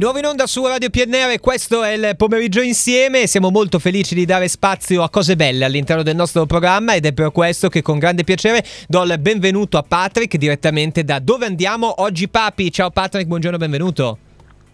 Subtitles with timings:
[0.00, 3.26] Nuovo in onda su Radio PNR, questo è il pomeriggio insieme.
[3.26, 7.12] Siamo molto felici di dare spazio a cose belle all'interno del nostro programma ed è
[7.12, 12.00] per questo che con grande piacere do il benvenuto a Patrick direttamente da Dove andiamo
[12.00, 12.72] oggi Papi.
[12.72, 14.29] Ciao Patrick, buongiorno, benvenuto.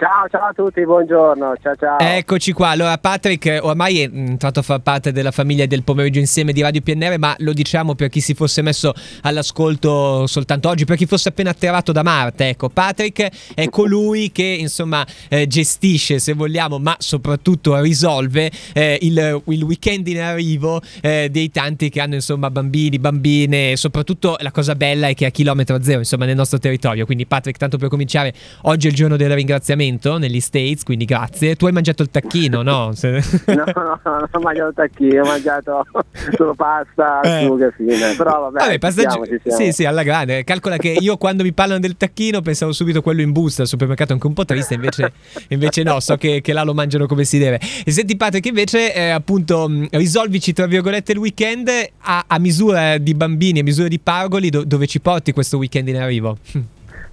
[0.00, 1.98] Ciao, ciao a tutti, buongiorno, ciao ciao.
[1.98, 6.54] Eccoci qua, allora Patrick ormai è entrato a far parte della famiglia del pomeriggio insieme
[6.54, 10.96] di Radio PNR, ma lo diciamo per chi si fosse messo all'ascolto soltanto oggi, per
[10.96, 16.32] chi fosse appena atterrato da Marte, ecco, Patrick è colui che insomma eh, gestisce, se
[16.32, 22.14] vogliamo, ma soprattutto risolve eh, il, il, weekend in arrivo eh, dei tanti che hanno
[22.14, 26.58] insomma bambini, bambine, soprattutto la cosa bella è che a chilometro zero, insomma, nel nostro
[26.58, 28.32] territorio, quindi Patrick, tanto per cominciare,
[28.62, 31.56] oggi è il giorno del ringraziamento momento negli States, quindi grazie.
[31.56, 32.92] Tu hai mangiato il tacchino, no?
[33.00, 35.86] no, no, non ho mangiato il tacchino, ho mangiato
[36.36, 37.44] solo pasta, eh.
[37.44, 38.14] suga fine.
[38.16, 40.44] Però vabbè, vabbè pasta siamo, gi- sì, sì, alla grande.
[40.44, 44.12] Calcola che io quando mi parlano del tacchino pensavo subito quello in busta al supermercato,
[44.12, 45.12] anche un po' triste, invece,
[45.48, 47.60] invece no, so che, che, là lo mangiano come si deve.
[47.84, 51.70] E senti Patrick, invece eh, appunto risolvici tra virgolette il weekend
[52.02, 55.88] a, a misura di bambini, a misura di pargoli, do, dove ci porti questo weekend
[55.88, 56.38] in arrivo?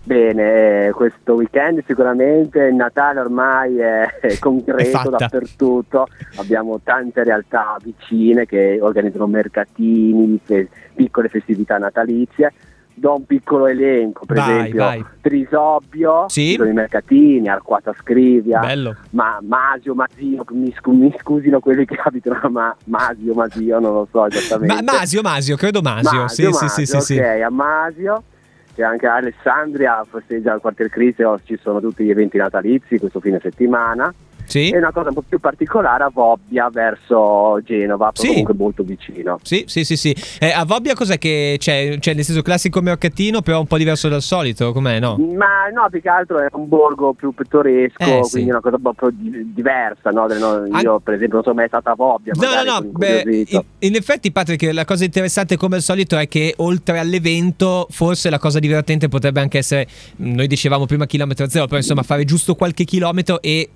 [0.07, 4.07] Bene, eh, questo weekend sicuramente il Natale ormai è,
[4.39, 12.53] concreto è dappertutto, abbiamo tante realtà vicine che organizzano mercatini, fe- piccole festività natalizie.
[12.93, 15.05] Do un piccolo elenco, per vai, esempio vai.
[15.19, 16.53] Trisobbio, sì.
[16.53, 18.61] i mercatini, Arquata Scrivia,
[19.09, 24.07] ma Masio, Masio, mi, scu- mi, scusino quelli che abitano ma- Masio, Masio, non lo
[24.09, 24.73] so esattamente.
[24.73, 28.23] Ma- Masio, Masio, credo Masio, Masio sì, Masio, sì, sì, sì, Ok, a Masio
[28.77, 33.39] c'è anche Alessandria, festeggia al quartier Crisio, ci sono tutti gli eventi natalizi questo fine
[33.41, 34.13] settimana.
[34.47, 34.69] Sì.
[34.69, 38.27] E una cosa un po' più particolare a Vobbia verso Genova, sì.
[38.27, 39.39] comunque molto vicino.
[39.43, 39.95] Sì, sì, sì.
[39.97, 40.15] sì.
[40.39, 41.97] Eh, a Vobbia cos'è che c'è?
[41.99, 45.17] Cioè, nel senso classico mercatino, però un po' diverso dal solito, com'è, no?
[45.17, 48.49] Ma no, più che altro è un borgo più pittoresco, eh, quindi sì.
[48.49, 50.25] una cosa un po' diversa, no?
[50.27, 52.33] Io, An- per esempio, non sono mai stata a Vobbia.
[52.35, 52.89] No, no, no.
[52.89, 57.87] Beh, in, in, effetti, Patrick, la cosa interessante come al solito è che oltre all'evento,
[57.89, 59.87] forse la cosa divertente potrebbe anche essere,
[60.17, 63.69] noi dicevamo prima chilometro zero, però insomma fare giusto qualche chilometro e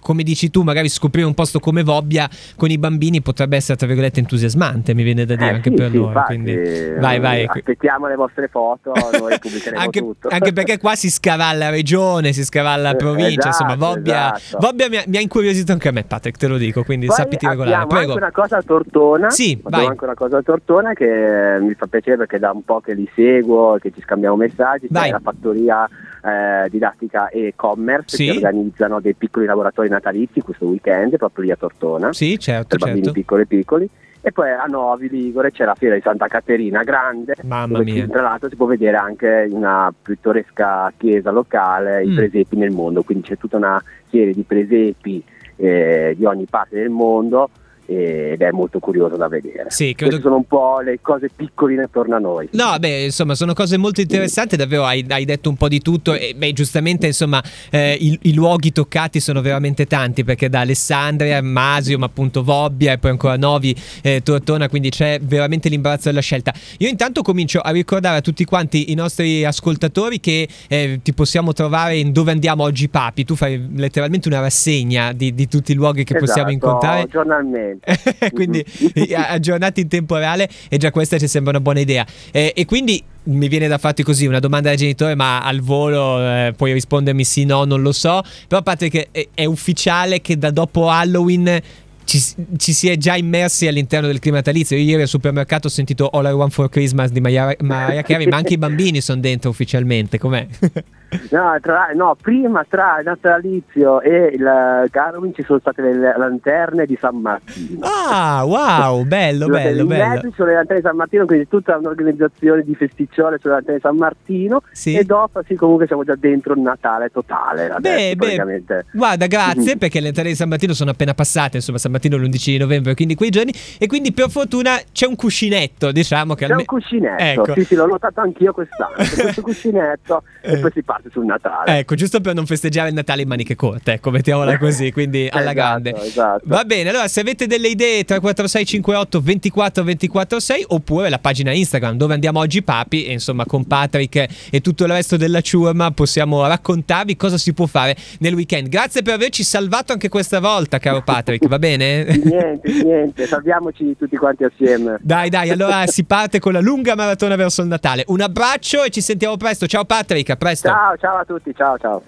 [0.00, 3.78] come come dici tu, magari scoprire un posto come Vobbia con i bambini potrebbe essere,
[3.78, 6.08] tra virgolette, entusiasmante, mi viene da dire, eh, anche sì, per sì, loro.
[6.08, 7.44] Infatti, quindi, vai, vai.
[7.46, 10.28] Aspettiamo le vostre foto, noi pubblicheremo anche, tutto.
[10.28, 14.66] Anche perché qua si scavalla la regione, si scavalla la provincia, esatto, insomma, Vobbia, esatto.
[14.66, 17.14] Vobbia mi, ha, mi, ha, incuriosito anche a me, Patrick, te lo dico, quindi Poi
[17.14, 17.86] sappiti regolare.
[17.86, 18.12] Prego.
[18.12, 19.30] anche una cosa a Tortona.
[19.30, 19.86] Sì, vai.
[19.86, 23.08] anche una cosa a Tortona che mi fa piacere perché da un po' che li
[23.14, 25.88] seguo, che ci scambiamo messaggi, c'è la fattoria
[26.22, 28.26] eh, didattica e e-commerce sì.
[28.26, 30.07] che organizzano dei piccoli laboratori natalizi
[30.42, 32.12] questo weekend proprio lì a Tortona.
[32.12, 33.20] Sì, certo, per bambini certo.
[33.20, 33.90] piccoli e piccoli.
[34.20, 38.06] E poi a Novi Ligure c'è la fiera di Santa Caterina Grande, Mamma mia.
[38.08, 42.10] tra l'altro si può vedere anche una pittoresca chiesa locale, mm.
[42.10, 45.22] i presepi nel mondo, quindi c'è tutta una serie di presepi
[45.56, 47.48] eh, di ogni parte del mondo
[47.90, 49.70] ed è molto curioso da vedere.
[49.70, 50.10] Sì, credo...
[50.10, 52.46] Queste sono un po' le cose piccoline attorno a noi.
[52.52, 56.12] No, beh, insomma, sono cose molto interessanti, davvero hai, hai detto un po' di tutto
[56.12, 61.40] e beh, giustamente, insomma, eh, i, i, luoghi toccati sono veramente tanti perché da Alessandria,
[61.42, 66.20] Masio, ma appunto Vobbia e poi ancora Novi, eh, Tortona, quindi c'è veramente l'imbarazzo della
[66.20, 66.52] scelta.
[66.78, 71.54] Io intanto comincio a ricordare a tutti quanti i nostri ascoltatori che eh, ti possiamo
[71.54, 75.74] trovare in dove andiamo oggi papi, tu fai letteralmente una rassegna di, di tutti i
[75.74, 77.06] luoghi che esatto, possiamo incontrare.
[77.06, 77.77] giornalmente.
[78.32, 78.64] quindi
[79.14, 82.06] aggiornati in tempo reale e già questa ci sembra una buona idea.
[82.30, 86.20] E, e quindi mi viene da farti così una domanda al genitore, ma al volo
[86.20, 88.22] eh, puoi rispondermi sì, no, non lo so.
[88.46, 91.60] Però Patrick è, è ufficiale che da dopo Halloween
[92.08, 92.22] ci,
[92.56, 94.78] ci, si è già immersi all'interno del clima natalizio.
[94.78, 97.54] Io ieri al supermercato ho sentito All I Want for Christmas di Mariah
[98.02, 100.18] Carey, ma anche i bambini sono dentro ufficialmente.
[100.18, 100.46] Com'è?
[101.30, 106.84] No, tra, no, prima tra il natalizio e il Halloween ci sono state le lanterne
[106.84, 107.80] di San Martino.
[107.80, 110.20] Ah, wow, bello, bello, bello.
[110.20, 113.82] Ci sono le lanterne di San Martino, quindi tutta un'organizzazione di festicciole sulle lanterne di
[113.86, 114.62] San Martino.
[114.70, 114.94] Sì.
[114.96, 117.70] E dopo, sì, comunque siamo già dentro il Natale totale.
[117.70, 119.78] Adesso, beh, beh, guarda, grazie, mm.
[119.78, 122.94] perché le lanterne di San Martino sono appena passate, insomma, San Martino l'11 di novembre,
[122.94, 123.52] quindi quei giorni.
[123.78, 127.52] E quindi per fortuna c'è un cuscinetto, diciamo che C'è alme- un cuscinetto, ecco.
[127.54, 128.94] sì, sì, l'ho notato anch'io quest'anno.
[128.94, 131.78] questo cuscinetto e poi si parte sul Natale.
[131.78, 135.52] Ecco, giusto per non festeggiare il Natale in maniche corte, ecco, mettiamola così, quindi alla
[135.52, 135.94] esatto, grande.
[135.94, 136.42] Esatto.
[136.44, 141.96] Va bene, allora se avete delle idee 34658 24 24 6 oppure la pagina Instagram
[141.96, 146.46] dove andiamo oggi papi e insomma con Patrick e tutto il resto della ciurma possiamo
[146.46, 148.68] raccontarvi cosa si può fare nel weekend.
[148.68, 152.04] Grazie per averci salvato anche questa volta, caro Patrick, va bene?
[152.24, 154.98] niente, niente, salviamoci tutti quanti assieme.
[155.00, 158.04] Dai, dai, allora si parte con la lunga maratona verso il Natale.
[158.08, 159.66] Un abbraccio e ci sentiamo presto.
[159.66, 160.68] Ciao Patrick, a presto.
[160.96, 161.96] Ciao, a tutti, ciao ciao.